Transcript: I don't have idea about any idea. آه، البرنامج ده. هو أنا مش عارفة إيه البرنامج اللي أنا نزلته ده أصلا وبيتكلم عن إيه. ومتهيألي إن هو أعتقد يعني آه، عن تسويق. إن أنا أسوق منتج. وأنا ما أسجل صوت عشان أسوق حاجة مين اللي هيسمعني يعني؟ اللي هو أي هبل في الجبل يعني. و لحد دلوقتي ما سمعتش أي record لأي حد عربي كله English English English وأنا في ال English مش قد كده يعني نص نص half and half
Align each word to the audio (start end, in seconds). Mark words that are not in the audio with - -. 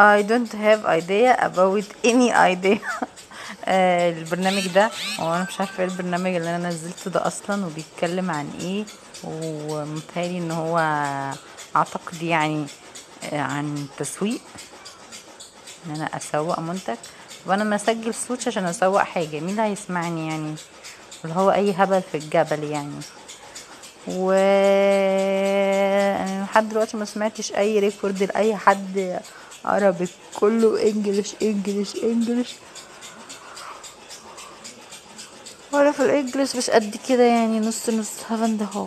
I 0.00 0.22
don't 0.22 0.50
have 0.52 0.86
idea 0.86 1.36
about 1.38 1.84
any 2.02 2.32
idea. 2.32 2.80
آه، 3.64 4.10
البرنامج 4.10 4.68
ده. 4.68 4.90
هو 5.20 5.34
أنا 5.34 5.46
مش 5.48 5.60
عارفة 5.60 5.82
إيه 5.84 5.88
البرنامج 5.88 6.34
اللي 6.34 6.56
أنا 6.56 6.68
نزلته 6.68 7.10
ده 7.10 7.26
أصلا 7.26 7.66
وبيتكلم 7.66 8.30
عن 8.30 8.50
إيه. 8.60 8.84
ومتهيألي 9.24 10.38
إن 10.38 10.50
هو 10.50 10.78
أعتقد 11.76 12.22
يعني 12.22 12.66
آه، 13.32 13.40
عن 13.40 13.86
تسويق. 13.98 14.40
إن 15.86 15.94
أنا 15.94 16.04
أسوق 16.16 16.60
منتج. 16.60 16.96
وأنا 17.46 17.64
ما 17.64 17.76
أسجل 17.76 18.14
صوت 18.14 18.48
عشان 18.48 18.64
أسوق 18.64 19.02
حاجة 19.02 19.40
مين 19.40 19.48
اللي 19.50 19.62
هيسمعني 19.62 20.28
يعني؟ 20.28 20.54
اللي 21.24 21.34
هو 21.36 21.50
أي 21.50 21.74
هبل 21.78 22.02
في 22.02 22.16
الجبل 22.16 22.64
يعني. 22.64 23.00
و 24.08 24.32
لحد 26.42 26.68
دلوقتي 26.68 26.96
ما 26.96 27.04
سمعتش 27.04 27.52
أي 27.52 27.78
record 27.78 28.22
لأي 28.22 28.56
حد 28.56 29.20
عربي 29.64 30.08
كله 30.34 30.82
English 30.82 31.34
English 31.42 31.96
English 31.96 32.54
وأنا 35.72 35.92
في 35.92 36.00
ال 36.02 36.09
English 36.09 36.56
مش 36.56 36.70
قد 36.70 36.96
كده 37.08 37.22
يعني 37.22 37.60
نص 37.60 37.88
نص 37.90 38.10
half 38.28 38.47
and 38.47 38.62
half 38.62 38.86